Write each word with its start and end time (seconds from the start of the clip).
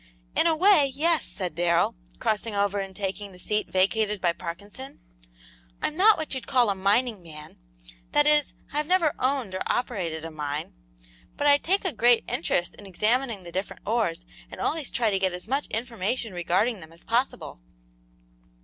"In 0.35 0.47
a 0.47 0.55
way, 0.55 0.91
yes," 0.95 1.27
said 1.27 1.53
Darrell, 1.53 1.93
crossing 2.17 2.55
over 2.55 2.79
and 2.79 2.95
taking 2.95 3.31
the 3.33 3.37
seat 3.39 3.67
vacated 3.71 4.19
by 4.19 4.33
Parkinson. 4.33 4.99
"I'm 5.79 5.95
not 5.95 6.17
what 6.17 6.33
you 6.33 6.41
call 6.41 6.71
a 6.71 6.75
mining 6.75 7.21
man; 7.21 7.59
that 8.11 8.25
is, 8.25 8.55
I've 8.73 8.87
never 8.87 9.13
owned 9.19 9.53
or 9.53 9.61
operated 9.67 10.25
a 10.25 10.31
mine, 10.31 10.73
but 11.37 11.45
I 11.45 11.59
take 11.59 11.85
a 11.85 11.93
great 11.93 12.23
interest 12.27 12.73
in 12.79 12.87
examining 12.87 13.43
the 13.43 13.51
different 13.51 13.83
ores 13.85 14.25
and 14.49 14.59
always 14.59 14.89
try 14.89 15.11
to 15.11 15.19
get 15.19 15.33
as 15.33 15.47
much 15.47 15.67
information 15.67 16.33
regarding 16.33 16.79
them 16.79 16.91
as 16.91 17.03
possible." 17.03 17.61